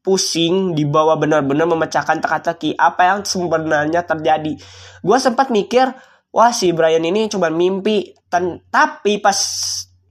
pusing, 0.00 0.72
dibawa 0.72 1.20
benar-benar 1.20 1.68
memecahkan 1.70 2.18
teka-teki 2.18 2.74
apa 2.74 3.14
yang 3.14 3.20
sebenarnya 3.22 4.02
terjadi. 4.02 4.58
Gua 5.06 5.22
sempat 5.22 5.54
mikir, 5.54 5.86
wah 6.34 6.50
si 6.50 6.74
Brian 6.74 7.06
ini 7.06 7.30
cuma 7.30 7.48
mimpi. 7.48 8.12
Ten, 8.26 8.62
tapi 8.70 9.22
pas 9.22 9.38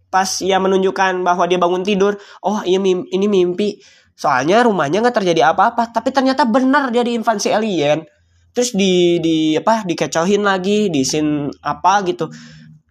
pas 0.10 0.30
ia 0.42 0.58
menunjukkan 0.58 1.22
bahwa 1.22 1.46
dia 1.46 1.62
bangun 1.62 1.86
tidur, 1.86 2.18
oh 2.42 2.64
iya 2.66 2.80
ini 2.82 3.28
mimpi. 3.28 3.99
Soalnya 4.20 4.68
rumahnya 4.68 5.00
nggak 5.00 5.24
terjadi 5.24 5.56
apa-apa, 5.56 5.96
tapi 5.96 6.12
ternyata 6.12 6.44
benar 6.44 6.92
dia 6.92 7.08
diinvasi 7.08 7.56
alien. 7.56 8.04
Terus 8.52 8.76
di 8.76 9.16
di 9.24 9.56
apa 9.56 9.88
dikecohin 9.88 10.44
lagi 10.44 10.92
di 10.92 11.08
scene 11.08 11.48
apa 11.64 12.04
gitu. 12.04 12.28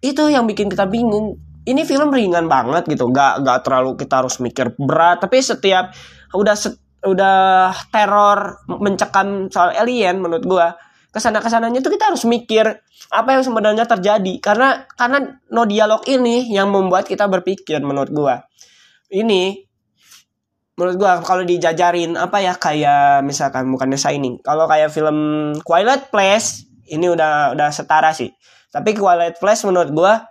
Itu 0.01 0.25
yang 0.33 0.49
bikin 0.49 0.73
kita 0.73 0.89
bingung. 0.89 1.37
Ini 1.69 1.85
film 1.85 2.09
ringan 2.09 2.49
banget 2.49 2.89
gitu 2.89 3.13
nggak 3.13 3.45
nggak 3.45 3.59
terlalu 3.61 3.93
kita 3.93 4.25
harus 4.25 4.41
mikir 4.41 4.73
berat 4.73 5.21
tapi 5.21 5.37
setiap 5.37 5.93
udah 6.33 6.55
set, 6.57 6.81
udah 7.05 7.77
teror 7.93 8.65
mencekam 8.65 9.53
soal 9.53 9.69
alien 9.77 10.17
menurut 10.17 10.41
gua 10.49 10.73
ke 11.13 11.21
sana 11.21 11.45
ke 11.45 11.49
sananya 11.51 11.77
itu 11.77 11.93
kita 11.93 12.09
harus 12.09 12.25
mikir 12.25 12.65
apa 13.13 13.29
yang 13.37 13.45
sebenarnya 13.45 13.85
terjadi. 13.85 14.33
Karena 14.41 14.89
karena 14.97 15.37
no 15.53 15.69
dialog 15.69 16.01
ini 16.09 16.49
yang 16.49 16.73
membuat 16.73 17.05
kita 17.05 17.29
berpikir 17.29 17.85
menurut 17.85 18.09
gua. 18.09 18.35
Ini 19.13 19.68
menurut 20.79 20.95
gua 20.95 21.19
kalau 21.19 21.43
dijajarin 21.43 22.15
apa 22.15 22.39
ya 22.39 22.55
kayak 22.55 23.27
misalkan 23.27 23.67
bukannya 23.67 23.99
Shining 23.99 24.39
kalau 24.39 24.63
kayak 24.63 24.95
film 24.95 25.51
Twilight 25.59 26.07
Place 26.07 26.63
ini 26.87 27.11
udah 27.11 27.51
udah 27.51 27.69
setara 27.75 28.15
sih. 28.15 28.31
Tapi 28.71 28.95
Twilight 28.95 29.35
Place 29.43 29.67
menurut 29.67 29.91
gua 29.91 30.23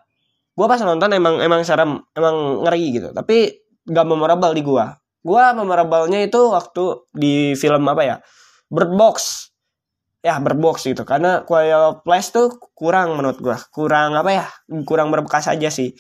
gua 0.57 0.67
pas 0.73 0.81
nonton 0.81 1.13
emang 1.13 1.45
emang 1.45 1.61
serem 1.69 2.01
emang 2.17 2.65
ngeri 2.65 2.97
gitu. 2.97 3.09
Tapi 3.13 3.61
gak 3.85 4.09
memorable 4.09 4.57
di 4.57 4.65
gua. 4.65 4.97
Gua 5.21 5.53
memorablenya 5.53 6.25
itu 6.25 6.41
waktu 6.49 7.13
di 7.13 7.53
film 7.53 7.85
apa 7.85 8.03
ya 8.09 8.17
Bird 8.73 8.97
Box. 8.97 9.49
Ya 10.25 10.41
Bird 10.41 10.65
Box 10.65 10.89
gitu. 10.89 11.05
Karena 11.05 11.45
Twilight 11.45 12.01
Place 12.09 12.33
tuh 12.33 12.57
kurang 12.73 13.21
menurut 13.21 13.37
gua. 13.37 13.61
Kurang 13.69 14.17
apa 14.17 14.31
ya 14.33 14.47
kurang 14.89 15.13
berbekas 15.13 15.45
aja 15.53 15.69
sih. 15.69 15.93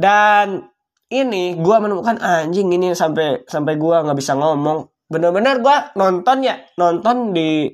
Dan 0.00 0.64
ini 1.10 1.58
gue 1.58 1.76
menemukan 1.82 2.22
anjing 2.22 2.70
ini 2.70 2.94
sampai 2.94 3.42
sampai 3.44 3.74
gue 3.74 3.96
nggak 4.06 4.18
bisa 4.18 4.38
ngomong. 4.38 4.86
Bener-bener 5.10 5.58
gue 5.58 5.76
nonton 5.98 6.46
ya 6.46 6.54
nonton 6.78 7.34
di 7.34 7.66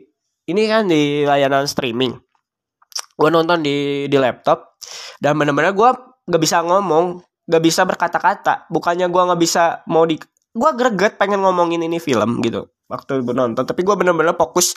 ini 0.49 0.63
kan 0.65 0.89
di 0.89 1.23
layanan 1.29 1.69
streaming. 1.69 2.17
Gue 3.17 3.29
nonton 3.29 3.61
di 3.61 4.09
di 4.09 4.17
laptop 4.17 4.81
dan 5.21 5.37
bener-bener 5.37 5.77
gue 5.77 5.91
nggak 6.33 6.43
bisa 6.43 6.65
ngomong 6.65 7.21
nggak 7.45 7.63
bisa 7.63 7.85
berkata-kata. 7.85 8.73
Bukannya 8.73 9.13
gue 9.13 9.23
nggak 9.29 9.41
bisa 9.41 9.85
mau 9.85 10.09
di 10.09 10.17
gue 10.57 10.71
greget 10.73 11.21
pengen 11.21 11.45
ngomongin 11.45 11.85
ini 11.85 12.01
film 12.01 12.41
gitu 12.41 12.73
waktu 12.89 13.21
gue 13.21 13.37
nonton. 13.37 13.69
Tapi 13.69 13.85
gue 13.85 13.95
bener-bener 14.01 14.33
fokus 14.33 14.73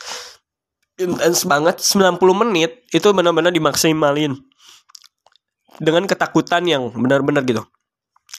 intens 1.00 1.48
banget 1.48 1.80
90 1.80 2.20
menit 2.44 2.84
itu 2.92 3.08
bener-bener 3.16 3.56
dimaksimalin. 3.56 4.36
Dengan 5.80 6.04
ketakutan 6.04 6.68
yang 6.68 6.92
benar-benar 6.92 7.40
gitu 7.48 7.64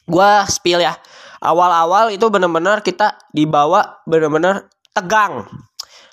Gua 0.05 0.45
spill 0.45 0.81
ya. 0.81 0.97
Awal-awal 1.41 2.13
itu 2.13 2.29
benar-benar 2.29 2.85
kita 2.85 3.17
dibawa 3.33 4.01
benar-benar 4.05 4.69
tegang. 4.93 5.49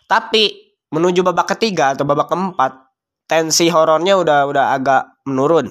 Tapi 0.08 0.72
menuju 0.88 1.20
babak 1.20 1.56
ketiga 1.56 1.92
atau 1.92 2.08
babak 2.08 2.32
keempat, 2.32 2.72
tensi 3.28 3.68
horornya 3.68 4.16
udah 4.16 4.48
udah 4.48 4.64
agak 4.72 5.20
menurun. 5.28 5.68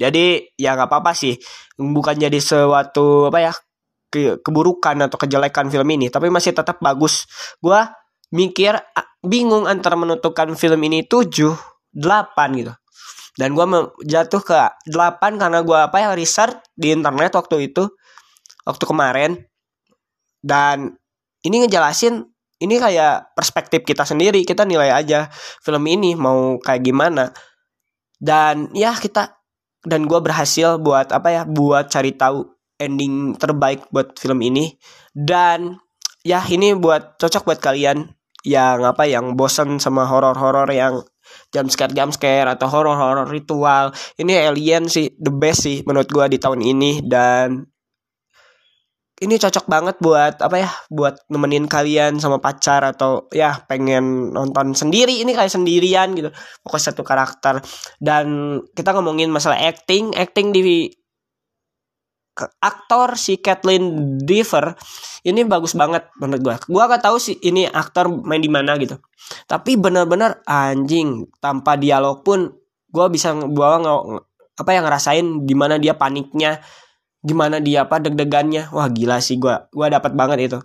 Jadi 0.00 0.56
ya 0.56 0.72
nggak 0.72 0.88
apa-apa 0.88 1.12
sih. 1.12 1.36
Bukan 1.76 2.16
jadi 2.16 2.38
suatu 2.40 3.28
apa 3.28 3.38
ya 3.44 3.52
ke, 4.08 4.40
keburukan 4.40 5.04
atau 5.04 5.18
kejelekan 5.20 5.68
film 5.68 5.88
ini, 5.92 6.08
tapi 6.08 6.32
masih 6.32 6.56
tetap 6.56 6.80
bagus. 6.80 7.28
Gua 7.60 7.92
mikir 8.32 8.80
bingung 9.20 9.68
antara 9.68 9.94
menentukan 10.00 10.56
film 10.56 10.80
ini 10.84 11.04
7, 11.04 11.52
8 11.92 12.60
gitu 12.60 12.72
dan 13.34 13.50
gue 13.54 13.66
jatuh 14.06 14.42
ke 14.42 14.54
8 14.90 15.42
karena 15.42 15.60
gue 15.66 15.78
apa 15.78 15.96
ya 15.98 16.10
research 16.14 16.54
di 16.78 16.94
internet 16.94 17.34
waktu 17.34 17.70
itu 17.70 17.90
waktu 18.62 18.84
kemarin. 18.86 19.30
Dan 20.44 20.94
ini 21.42 21.66
ngejelasin 21.66 22.22
ini 22.62 22.78
kayak 22.78 23.34
perspektif 23.34 23.82
kita 23.82 24.06
sendiri 24.06 24.46
kita 24.46 24.62
nilai 24.62 24.94
aja 24.94 25.26
film 25.34 25.82
ini 25.90 26.14
mau 26.14 26.62
kayak 26.62 26.82
gimana. 26.86 27.34
Dan 28.14 28.70
ya 28.70 28.94
kita 28.94 29.34
dan 29.84 30.06
gue 30.06 30.20
berhasil 30.22 30.78
buat 30.78 31.10
apa 31.10 31.28
ya 31.34 31.42
buat 31.44 31.90
cari 31.90 32.14
tahu 32.14 32.46
ending 32.78 33.34
terbaik 33.34 33.90
buat 33.90 34.14
film 34.14 34.46
ini. 34.46 34.78
Dan 35.10 35.74
ya 36.22 36.38
ini 36.46 36.78
buat 36.78 37.18
cocok 37.18 37.50
buat 37.50 37.58
kalian 37.58 38.14
yang 38.46 38.84
apa 38.86 39.10
yang 39.10 39.34
bosan 39.34 39.82
sama 39.82 40.06
horor-horor 40.06 40.70
yang 40.70 41.02
jam 41.54 41.70
scare 41.70 41.94
jam 41.94 42.10
scare 42.10 42.50
atau 42.50 42.66
horror 42.66 42.98
horror 42.98 43.30
ritual. 43.30 43.94
Ini 44.18 44.50
alien 44.50 44.90
sih 44.90 45.14
the 45.22 45.30
best 45.30 45.62
sih 45.62 45.86
menurut 45.86 46.10
gue 46.10 46.34
di 46.34 46.38
tahun 46.42 46.58
ini. 46.66 47.06
Dan 47.06 47.62
ini 49.22 49.38
cocok 49.38 49.70
banget 49.70 49.96
buat 50.02 50.42
apa 50.42 50.56
ya 50.58 50.70
buat 50.90 51.22
nemenin 51.30 51.70
kalian 51.70 52.18
sama 52.18 52.42
pacar 52.42 52.82
atau 52.82 53.30
ya 53.30 53.62
pengen 53.70 54.34
nonton 54.34 54.74
sendiri. 54.74 55.22
Ini 55.22 55.30
kayak 55.30 55.54
sendirian 55.54 56.18
gitu. 56.18 56.34
Pokoknya 56.66 56.90
satu 56.90 57.06
karakter. 57.06 57.62
Dan 58.02 58.58
kita 58.74 58.90
ngomongin 58.90 59.30
masalah 59.30 59.62
acting. 59.62 60.10
Acting 60.18 60.50
di 60.50 60.90
aktor 62.58 63.14
si 63.14 63.38
Kathleen 63.38 64.18
Dever 64.18 64.74
ini 65.22 65.46
bagus 65.46 65.78
banget 65.78 66.10
menurut 66.18 66.42
gue. 66.42 66.56
Gue 66.66 66.82
gak 66.82 67.02
tahu 67.06 67.16
sih 67.22 67.38
ini 67.46 67.64
aktor 67.70 68.10
main 68.10 68.42
di 68.42 68.50
mana 68.50 68.74
gitu. 68.76 68.98
Tapi 69.46 69.78
bener-bener 69.78 70.42
anjing 70.44 71.30
tanpa 71.38 71.78
dialog 71.78 72.26
pun 72.26 72.50
gue 72.90 73.06
bisa 73.10 73.32
bawa 73.32 73.80
apa 74.54 74.70
yang 74.70 74.84
ngerasain 74.86 75.26
gimana 75.46 75.78
dia 75.78 75.98
paniknya, 75.98 76.62
gimana 77.22 77.62
dia 77.62 77.86
apa 77.86 78.02
deg-degannya. 78.02 78.74
Wah 78.74 78.90
gila 78.90 79.22
sih 79.22 79.38
gue. 79.38 79.54
Gue 79.70 79.86
dapat 79.88 80.12
banget 80.12 80.38
itu. 80.50 80.58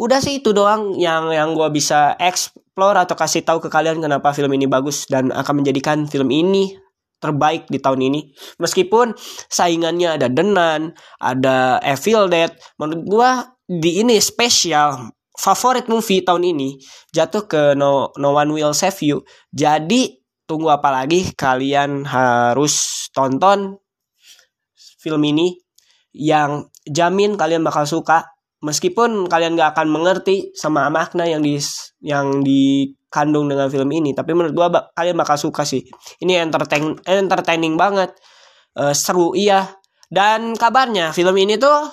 Udah 0.00 0.18
sih 0.18 0.40
itu 0.40 0.50
doang 0.56 0.96
yang 0.96 1.30
yang 1.30 1.52
gue 1.52 1.68
bisa 1.70 2.16
explore 2.18 2.96
atau 2.96 3.14
kasih 3.14 3.44
tahu 3.44 3.60
ke 3.60 3.68
kalian 3.68 4.00
kenapa 4.00 4.32
film 4.32 4.50
ini 4.56 4.64
bagus 4.64 5.04
dan 5.06 5.28
akan 5.30 5.62
menjadikan 5.62 6.08
film 6.08 6.32
ini 6.32 6.74
terbaik 7.22 7.70
di 7.70 7.78
tahun 7.78 8.10
ini. 8.10 8.34
Meskipun 8.58 9.14
saingannya 9.46 10.18
ada 10.18 10.26
Denan, 10.26 10.98
ada 11.22 11.78
Evil 11.86 12.26
Dead, 12.26 12.50
menurut 12.82 13.02
gua 13.06 13.30
di 13.62 14.02
ini 14.02 14.18
spesial 14.18 15.14
favorit 15.38 15.88
movie 15.88 16.20
tahun 16.20 16.52
ini 16.52 16.76
jatuh 17.14 17.46
ke 17.48 17.62
No 17.78 18.12
No 18.18 18.34
One 18.34 18.50
Will 18.52 18.74
Save 18.74 19.00
You. 19.06 19.18
Jadi 19.54 20.20
tunggu 20.44 20.68
apa 20.68 20.90
lagi 20.90 21.32
kalian 21.32 22.04
harus 22.04 23.06
tonton 23.14 23.78
film 25.00 25.22
ini 25.24 25.56
yang 26.12 26.68
jamin 26.84 27.40
kalian 27.40 27.64
bakal 27.64 27.88
suka 27.88 28.31
meskipun 28.62 29.26
kalian 29.26 29.58
gak 29.58 29.76
akan 29.76 29.90
mengerti 29.90 30.54
sama 30.54 30.86
makna 30.88 31.26
yang 31.26 31.42
di 31.42 31.58
yang 32.00 32.40
dikandung 32.46 33.50
dengan 33.50 33.66
film 33.68 33.90
ini 33.90 34.14
tapi 34.14 34.32
menurut 34.32 34.54
gua 34.54 34.68
kalian 34.94 35.18
bakal 35.18 35.36
suka 35.36 35.66
sih. 35.66 35.82
Ini 36.22 36.46
entertain 36.46 36.96
entertaining 37.04 37.74
banget. 37.74 38.14
Uh, 38.72 38.94
seru 38.96 39.36
iya. 39.36 39.76
Dan 40.08 40.56
kabarnya 40.56 41.12
film 41.12 41.36
ini 41.36 41.58
tuh 41.58 41.90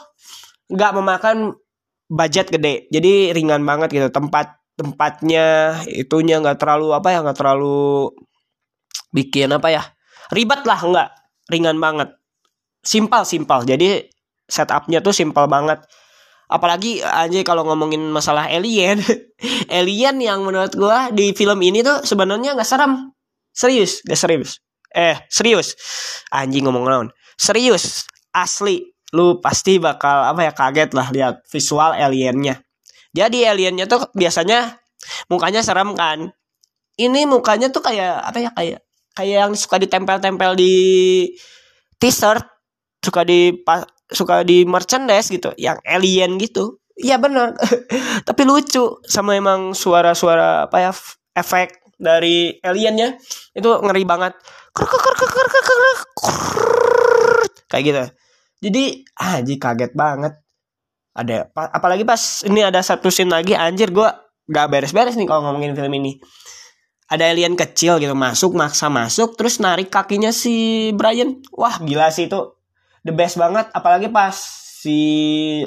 nggak 0.70 0.92
memakan 0.96 1.58
budget 2.08 2.54
gede. 2.54 2.88
Jadi 2.94 3.34
ringan 3.34 3.66
banget 3.66 3.90
gitu. 3.92 4.08
Tempat 4.14 4.62
tempatnya 4.78 5.76
itunya 5.90 6.40
nggak 6.40 6.56
terlalu 6.56 6.96
apa 6.96 7.12
ya 7.12 7.20
nggak 7.20 7.36
terlalu 7.36 8.16
bikin 9.12 9.52
apa 9.52 9.68
ya 9.74 9.84
ribet 10.32 10.64
lah 10.64 10.80
nggak. 10.80 11.10
Ringan 11.50 11.82
banget. 11.82 12.14
Simpel 12.86 13.26
simpel. 13.26 13.66
Jadi 13.66 14.06
setupnya 14.50 15.00
tuh 15.02 15.14
simpel 15.14 15.46
banget 15.50 15.82
apalagi 16.50 17.06
aja 17.06 17.40
kalau 17.46 17.64
ngomongin 17.64 18.02
masalah 18.10 18.50
alien. 18.50 19.00
Alien 19.70 20.20
yang 20.20 20.44
menurut 20.44 20.74
gua 20.76 21.14
di 21.14 21.32
film 21.32 21.62
ini 21.64 21.80
tuh 21.86 22.04
sebenarnya 22.04 22.58
nggak 22.58 22.68
serem. 22.68 23.14
Serius 23.54 24.02
gak 24.04 24.20
serius. 24.20 24.60
Eh 24.92 25.16
serius. 25.30 25.78
Anjing 26.34 26.66
ngomong 26.66 26.84
naon. 26.90 27.08
Serius. 27.38 28.10
Asli. 28.34 28.84
Lu 29.14 29.40
pasti 29.40 29.78
bakal 29.80 30.34
apa 30.36 30.50
ya 30.50 30.52
kaget 30.52 30.90
lah 30.98 31.08
lihat 31.14 31.36
visual 31.48 31.96
aliennya. 31.96 32.62
Jadi 33.14 33.46
aliennya 33.46 33.86
tuh 33.88 34.10
biasanya 34.12 34.82
mukanya 35.32 35.62
serem 35.64 35.96
kan. 35.96 36.34
Ini 37.00 37.26
mukanya 37.30 37.72
tuh 37.72 37.80
kayak 37.80 38.26
apa 38.26 38.38
ya 38.44 38.52
kayak 38.52 38.80
kayak 39.16 39.38
yang 39.48 39.54
suka 39.56 39.80
ditempel-tempel 39.80 40.54
di 40.60 40.76
t-shirt 41.98 42.44
suka 43.00 43.24
di 43.24 43.56
suka 44.10 44.42
di 44.42 44.66
merchandise 44.66 45.30
gitu 45.30 45.54
yang 45.56 45.78
alien 45.86 46.42
gitu. 46.42 46.82
Iya 47.00 47.16
benar. 47.22 47.56
Tapi 48.28 48.42
lucu 48.44 49.00
sama 49.08 49.38
emang 49.38 49.72
suara-suara 49.72 50.68
apa 50.68 50.78
ya 50.84 50.92
efek 51.38 51.96
dari 51.96 52.58
aliennya 52.60 53.16
itu 53.56 53.70
ngeri 53.70 54.04
banget. 54.04 54.34
Kayak 57.70 57.84
gitu. 57.86 58.04
Jadi 58.68 58.84
anjir 59.16 59.58
kaget 59.62 59.92
banget. 59.96 60.34
Ada 61.16 61.52
apalagi 61.52 62.04
pas 62.08 62.44
ini 62.48 62.64
ada 62.64 62.80
satu 62.80 63.12
scene 63.12 63.32
lagi 63.32 63.52
anjir 63.56 63.92
gue 63.92 64.08
gak 64.50 64.68
beres-beres 64.72 65.16
nih 65.20 65.28
kalau 65.28 65.48
ngomongin 65.48 65.76
film 65.76 65.94
ini. 65.96 66.20
Ada 67.10 67.34
alien 67.34 67.58
kecil 67.58 67.98
gitu 67.98 68.14
masuk 68.14 68.54
maksa 68.54 68.86
masuk 68.92 69.34
terus 69.34 69.58
narik 69.58 69.88
kakinya 69.88 70.36
si 70.36 70.90
Brian. 70.96 71.40
Wah 71.56 71.80
gila 71.82 72.12
sih 72.12 72.28
itu 72.28 72.59
the 73.04 73.14
best 73.16 73.40
banget 73.40 73.68
apalagi 73.72 74.12
pas 74.12 74.36
si 74.80 74.98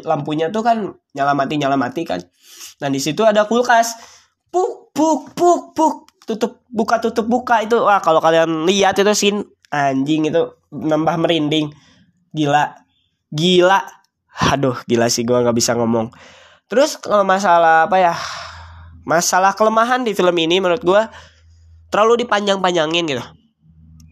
lampunya 0.09 0.49
tuh 0.49 0.65
kan 0.65 0.97
nyala 1.13 1.37
mati 1.37 1.61
nyala 1.61 1.77
mati 1.77 2.09
kan. 2.09 2.25
Nah 2.81 2.89
di 2.89 2.97
situ 2.97 3.21
ada 3.29 3.45
kulkas. 3.45 3.93
Puk 4.49 4.93
puk 4.97 5.37
puk 5.37 5.77
puk. 5.77 5.95
Tutup 6.23 6.65
buka 6.73 6.97
tutup 7.03 7.29
buka 7.29 7.61
itu. 7.61 7.77
Wah 7.77 8.01
kalau 8.01 8.25
kalian 8.25 8.65
lihat 8.65 8.97
itu 8.97 9.13
sin 9.13 9.37
anjing 9.69 10.33
itu 10.33 10.57
nambah 10.73 11.21
merinding. 11.21 11.69
Gila. 12.33 12.73
Gila. 13.29 13.81
Aduh 14.57 14.81
gila 14.89 15.13
sih 15.13 15.29
gue 15.29 15.37
nggak 15.37 15.57
bisa 15.57 15.77
ngomong. 15.77 16.09
Terus 16.73 16.97
kalau 16.97 17.27
masalah 17.27 17.85
apa 17.85 18.01
ya? 18.01 18.15
Masalah 19.05 19.53
kelemahan 19.53 20.07
di 20.07 20.17
film 20.17 20.33
ini 20.39 20.63
menurut 20.63 20.81
gue 20.81 21.03
terlalu 21.93 22.25
dipanjang-panjangin 22.25 23.05
gitu. 23.13 23.25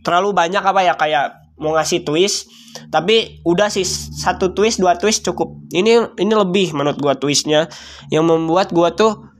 Terlalu 0.04 0.34
banyak 0.36 0.60
apa 0.60 0.80
ya 0.84 0.92
kayak 0.98 1.56
mau 1.56 1.72
ngasih 1.72 2.04
twist 2.04 2.50
tapi 2.90 3.42
udah 3.46 3.70
sih 3.70 3.86
satu 3.86 4.50
twist 4.54 4.82
dua 4.82 4.98
twist 4.98 5.22
cukup. 5.26 5.62
Ini 5.70 6.18
ini 6.18 6.32
lebih 6.34 6.74
menurut 6.74 6.98
gua 6.98 7.14
twistnya. 7.14 7.70
Yang 8.10 8.24
membuat 8.26 8.74
gua 8.74 8.94
tuh 8.94 9.30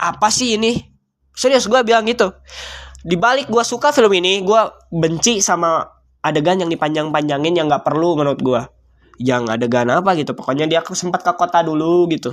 apa 0.00 0.28
sih 0.32 0.56
ini? 0.56 0.80
Serius 1.36 1.68
gua 1.68 1.84
bilang 1.84 2.08
gitu. 2.08 2.32
Di 3.00 3.16
balik 3.16 3.48
gua 3.48 3.64
suka 3.64 3.92
film 3.92 4.12
ini 4.16 4.40
gua 4.44 4.72
benci 4.92 5.40
sama 5.40 5.84
adegan 6.20 6.60
yang 6.60 6.68
dipanjang-panjangin 6.68 7.56
yang 7.56 7.66
nggak 7.68 7.84
perlu 7.84 8.16
menurut 8.16 8.40
gua. 8.40 8.62
Yang 9.20 9.52
adegan 9.52 9.88
apa 9.92 10.16
gitu 10.16 10.32
pokoknya 10.32 10.64
dia 10.64 10.80
sempat 10.92 11.20
ke 11.20 11.32
kota 11.36 11.60
dulu 11.60 12.08
gitu. 12.08 12.32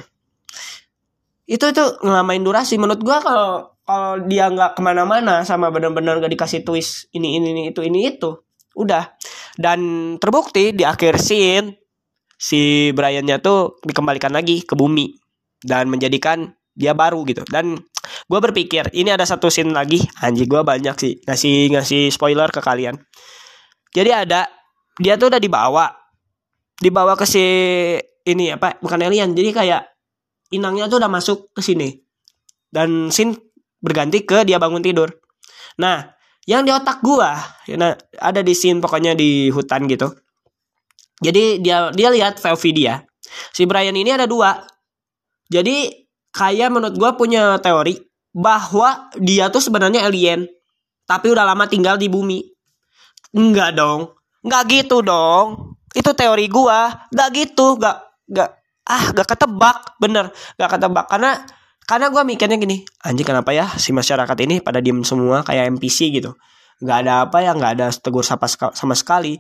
Itu 1.48 1.72
itu 1.72 1.84
ngelamain 2.04 2.44
durasi. 2.44 2.80
Menurut 2.80 3.04
gua 3.04 3.20
kalau 3.24 3.78
kalau 3.88 4.20
dia 4.28 4.52
nggak 4.52 4.76
ke 4.76 4.82
mana-mana 4.84 5.48
sama 5.48 5.72
benar-benar 5.72 6.20
gak 6.20 6.28
dikasih 6.36 6.68
twist 6.68 7.08
ini 7.16 7.40
ini, 7.40 7.56
ini 7.56 7.62
itu 7.72 7.80
ini 7.80 8.12
itu 8.12 8.36
udah 8.76 9.16
dan 9.58 9.80
terbukti 10.22 10.72
di 10.72 10.86
akhir 10.86 11.18
scene 11.18 11.74
si 12.38 12.94
Briannya 12.94 13.42
tuh 13.42 13.82
dikembalikan 13.82 14.30
lagi 14.30 14.62
ke 14.62 14.78
bumi 14.78 15.18
dan 15.66 15.90
menjadikan 15.90 16.54
dia 16.78 16.94
baru 16.94 17.26
gitu. 17.26 17.42
Dan 17.50 17.74
gue 18.30 18.40
berpikir 18.40 18.94
ini 18.94 19.10
ada 19.10 19.26
satu 19.26 19.50
scene 19.50 19.74
lagi. 19.74 19.98
Anjing 20.22 20.46
gue 20.46 20.62
banyak 20.62 20.96
sih 20.96 21.14
ngasih 21.26 21.74
ngasih 21.74 22.14
spoiler 22.14 22.54
ke 22.54 22.62
kalian. 22.62 23.02
Jadi 23.90 24.14
ada 24.14 24.46
dia 25.02 25.18
tuh 25.18 25.34
udah 25.34 25.42
dibawa. 25.42 25.90
Dibawa 26.78 27.18
ke 27.18 27.26
si 27.26 27.44
ini 28.30 28.54
apa 28.54 28.78
bukan 28.78 29.02
alien. 29.02 29.34
Jadi 29.34 29.50
kayak 29.50 29.82
inangnya 30.54 30.86
tuh 30.86 31.02
udah 31.02 31.10
masuk 31.10 31.50
ke 31.58 31.66
sini. 31.66 31.98
Dan 32.70 33.10
scene 33.10 33.34
berganti 33.82 34.22
ke 34.22 34.46
dia 34.46 34.62
bangun 34.62 34.86
tidur. 34.86 35.10
Nah 35.82 36.17
yang 36.48 36.64
di 36.64 36.72
otak 36.72 37.04
gua 37.04 37.36
nah, 37.76 37.94
ada 38.24 38.40
di 38.40 38.56
scene 38.56 38.80
pokoknya 38.80 39.14
di 39.14 39.52
hutan 39.52 39.84
gitu. 39.86 40.08
Jadi 41.20 41.60
dia 41.60 41.92
dia 41.92 42.10
lihat 42.14 42.40
VOV 42.40 42.64
dia. 42.72 43.04
Si 43.52 43.68
Brian 43.68 43.94
ini 43.98 44.14
ada 44.14 44.30
dua. 44.30 44.64
Jadi 45.52 45.92
kayak 46.32 46.70
menurut 46.72 46.96
gua 46.96 47.12
punya 47.20 47.60
teori 47.60 48.00
bahwa 48.32 49.12
dia 49.18 49.52
tuh 49.52 49.60
sebenarnya 49.60 50.06
alien 50.06 50.46
tapi 51.10 51.34
udah 51.34 51.44
lama 51.44 51.68
tinggal 51.68 52.00
di 52.00 52.08
bumi. 52.08 52.46
Enggak 53.36 53.76
dong. 53.76 54.16
Enggak 54.46 54.64
gitu 54.72 55.04
dong. 55.04 55.76
Itu 55.92 56.16
teori 56.16 56.48
gua. 56.48 57.10
Enggak 57.12 57.30
gitu. 57.34 57.76
Enggak 57.76 57.98
enggak 58.30 58.50
ah 58.88 59.04
enggak 59.12 59.28
ketebak. 59.36 59.80
Bener 60.00 60.26
enggak 60.56 60.70
ketebak. 60.78 61.06
Karena 61.12 61.32
karena 61.88 62.12
gue 62.12 62.20
mikirnya 62.28 62.60
gini 62.60 62.84
anjing 63.08 63.24
kenapa 63.24 63.56
ya 63.56 63.72
si 63.80 63.96
masyarakat 63.96 64.38
ini 64.44 64.60
pada 64.60 64.84
diem 64.84 65.08
semua 65.08 65.42
kayak 65.48 65.80
NPC 65.80 66.12
gitu? 66.12 66.36
Nggak 66.84 66.98
ada 67.08 67.14
apa 67.26 67.38
ya 67.40 67.56
nggak 67.56 67.72
ada 67.80 67.88
tegur 67.96 68.28
sapa 68.28 68.46
sama 68.52 68.92
sekali. 68.94 69.40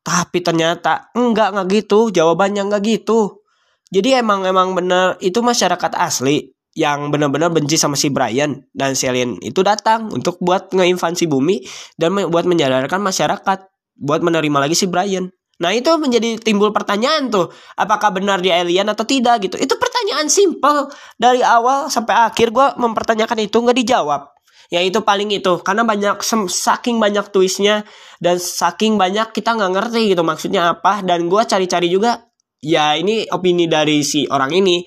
Tapi 0.00 0.40
ternyata 0.40 1.12
enggak 1.12 1.52
nggak 1.52 1.66
gitu. 1.84 2.08
Jawabannya 2.08 2.64
nggak 2.64 2.82
gitu. 2.88 3.44
Jadi 3.92 4.16
emang 4.16 4.48
emang 4.48 4.72
bener 4.72 5.20
itu 5.20 5.44
masyarakat 5.44 5.92
asli 6.00 6.48
yang 6.74 7.12
benar-benar 7.14 7.54
benci 7.54 7.78
sama 7.78 7.94
si 7.94 8.10
Brian 8.10 8.66
dan 8.74 8.98
si 8.98 9.06
alien 9.06 9.38
itu 9.38 9.62
datang 9.62 10.10
untuk 10.10 10.42
buat 10.42 10.74
ngeinvasi 10.74 11.30
bumi 11.30 11.62
dan 11.94 12.16
buat 12.26 12.48
menjadarkan 12.48 12.98
masyarakat 12.98 13.58
buat 13.94 14.20
menerima 14.26 14.58
lagi 14.58 14.74
si 14.74 14.90
Brian 14.90 15.30
Nah 15.62 15.70
itu 15.70 15.90
menjadi 16.02 16.34
timbul 16.42 16.74
pertanyaan 16.74 17.30
tuh 17.30 17.54
Apakah 17.78 18.10
benar 18.10 18.42
dia 18.42 18.58
alien 18.58 18.90
atau 18.90 19.06
tidak 19.06 19.46
gitu. 19.46 19.54
Itu 19.60 19.78
pertanyaan 19.78 20.26
simple. 20.26 20.90
Dari 21.14 21.44
awal 21.44 21.86
sampai 21.90 22.14
akhir 22.26 22.50
gue 22.50 22.66
mempertanyakan 22.80 23.38
itu 23.46 23.56
nggak 23.62 23.78
dijawab. 23.84 24.34
Ya 24.72 24.82
itu 24.82 25.04
paling 25.04 25.30
itu. 25.30 25.62
Karena 25.62 25.86
banyak 25.86 26.24
saking 26.50 26.98
banyak 26.98 27.30
twistnya 27.30 27.84
Dan 28.18 28.40
saking 28.40 28.98
banyak 28.98 29.30
kita 29.30 29.54
nggak 29.54 29.72
ngerti 29.78 30.10
gitu 30.10 30.26
maksudnya 30.26 30.74
apa. 30.74 31.04
Dan 31.06 31.30
gue 31.30 31.42
cari-cari 31.46 31.86
juga 31.90 32.26
Ya 32.64 32.96
ini 32.96 33.28
opini 33.28 33.68
dari 33.68 34.00
si 34.00 34.24
orang 34.26 34.50
ini. 34.56 34.82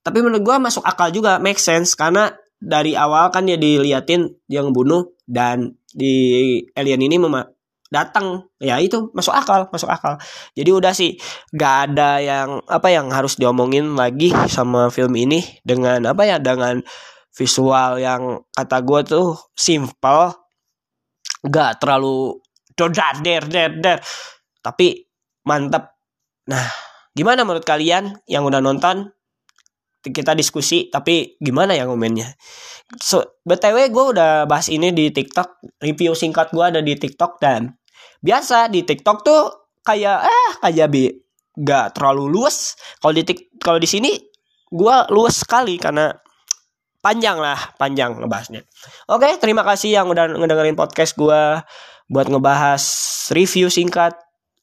Tapi 0.00 0.24
menurut 0.24 0.42
gue 0.42 0.56
masuk 0.58 0.82
akal 0.82 1.14
juga 1.14 1.38
Make 1.38 1.60
sense. 1.60 1.94
Karena 1.94 2.32
dari 2.58 2.98
awal 2.98 3.30
kan 3.30 3.46
dia 3.46 3.54
diliatin 3.54 4.26
Dia 4.50 4.66
ngebunuh 4.66 5.14
Dan 5.22 5.78
di 5.94 6.58
alien 6.74 7.06
ini 7.06 7.16
datang 7.88 8.44
ya 8.60 8.76
itu 8.76 9.08
masuk 9.16 9.32
akal 9.32 9.68
masuk 9.72 9.88
akal. 9.88 10.20
Jadi 10.52 10.70
udah 10.70 10.92
sih 10.92 11.16
gak 11.56 11.92
ada 11.92 12.20
yang 12.20 12.60
apa 12.68 12.88
yang 12.92 13.08
harus 13.08 13.40
diomongin 13.40 13.96
lagi 13.96 14.28
sama 14.48 14.92
film 14.92 15.16
ini 15.16 15.40
dengan 15.64 16.04
apa 16.04 16.28
ya 16.28 16.36
dengan 16.36 16.84
visual 17.32 17.96
yang 17.96 18.44
kata 18.52 18.78
gue 18.84 19.00
tuh 19.08 19.28
simple. 19.56 20.36
Gak 21.48 21.80
terlalu 21.80 22.36
dodar 22.76 23.24
der 23.24 23.42
der 23.48 23.70
der 23.80 23.98
tapi 24.60 25.08
mantep. 25.48 25.96
Nah 26.52 26.68
gimana 27.16 27.42
menurut 27.48 27.64
kalian 27.64 28.20
yang 28.28 28.44
udah 28.44 28.60
nonton? 28.60 29.10
Kita 29.98 30.32
diskusi 30.32 30.88
tapi 30.88 31.36
gimana 31.42 31.74
ya 31.74 31.84
komennya? 31.84 32.38
So 32.96 33.42
btw 33.44 33.92
gue 33.92 34.04
udah 34.16 34.48
bahas 34.48 34.72
ini 34.72 34.94
di 34.94 35.12
tiktok 35.12 35.60
review 35.82 36.16
singkat 36.16 36.54
gue 36.54 36.64
ada 36.64 36.80
di 36.80 36.96
tiktok 36.96 37.36
dan 37.36 37.77
biasa 38.18 38.70
di 38.70 38.82
tiktok 38.82 39.18
tuh 39.22 39.42
kayak 39.86 40.26
eh 40.26 40.50
kayak 40.62 40.88
bi 40.90 41.08
gak 41.58 41.98
terlalu 41.98 42.30
luas. 42.30 42.78
Kalau 43.02 43.12
di 43.14 43.22
kalau 43.58 43.78
di 43.82 43.88
sini 43.90 44.14
gue 44.68 44.96
luas 45.10 45.42
sekali 45.42 45.80
karena 45.80 46.12
panjang 47.02 47.38
lah 47.40 47.58
panjang 47.80 48.18
ngebahasnya. 48.18 48.62
Oke 49.10 49.38
terima 49.40 49.64
kasih 49.66 49.98
yang 49.98 50.06
udah 50.10 50.28
ngedengerin 50.38 50.78
podcast 50.78 51.16
gue 51.18 51.62
buat 52.08 52.26
ngebahas 52.28 52.82
review 53.34 53.72
singkat. 53.72 54.14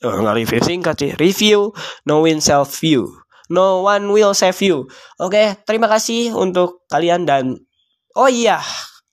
Oh, 0.03 0.21
nggak 0.21 0.37
review 0.45 0.61
singkat 0.61 0.95
sih 0.99 1.11
review 1.17 1.71
no 2.05 2.21
win 2.21 2.39
self 2.39 2.69
view. 2.79 3.09
No 3.49 3.85
one 3.85 4.09
will 4.09 4.33
save 4.33 4.57
you. 4.61 4.85
Oke 5.17 5.57
terima 5.65 5.89
kasih 5.89 6.35
untuk 6.35 6.85
kalian 6.91 7.25
dan 7.25 7.59
oh 8.15 8.29
iya 8.29 8.61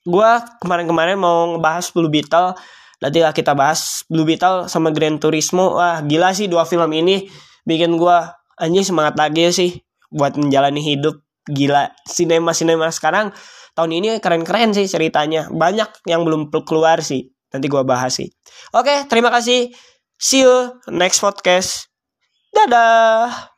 gue 0.02 0.30
kemarin-kemarin 0.58 1.16
mau 1.16 1.54
ngebahas 1.56 1.86
Blue 1.94 2.10
Beetle 2.10 2.58
nanti 3.02 3.18
lah 3.18 3.34
kita 3.34 3.58
bahas 3.58 4.06
Blue 4.06 4.22
Beetle 4.22 4.70
sama 4.70 4.94
Gran 4.94 5.18
Turismo 5.18 5.74
wah 5.76 5.98
gila 6.06 6.30
sih 6.30 6.46
dua 6.46 6.62
film 6.62 6.88
ini 6.94 7.26
bikin 7.66 7.98
gue 7.98 8.16
anjing 8.62 8.86
semangat 8.86 9.18
lagi 9.18 9.50
sih 9.50 9.70
buat 10.14 10.38
menjalani 10.38 10.78
hidup 10.78 11.18
gila 11.50 11.90
sinema 12.06 12.54
sinema 12.54 12.86
sekarang 12.94 13.34
tahun 13.74 13.90
ini 13.98 14.08
keren-keren 14.22 14.70
sih 14.70 14.86
ceritanya 14.86 15.50
banyak 15.50 15.90
yang 16.06 16.22
belum 16.22 16.54
keluar 16.62 17.02
sih 17.02 17.32
Nanti 17.52 17.68
gue 17.68 17.82
bahas 17.84 18.16
sih. 18.16 18.32
Oke, 18.72 19.04
terima 19.06 19.28
kasih. 19.28 19.70
See 20.16 20.40
you 20.40 20.80
next 20.88 21.20
podcast. 21.20 21.92
Dadah. 22.56 23.51